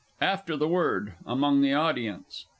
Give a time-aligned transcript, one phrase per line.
[0.21, 1.13] AFTER THE WORD.
[1.27, 2.47] AMONG THE AUDIENCE.